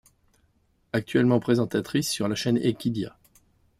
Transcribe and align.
Actuellement 0.93 1.39
présentatrice 1.39 2.09
sur 2.09 2.27
la 2.27 2.33
chaîne 2.33 2.57
Equidia. 2.57 3.15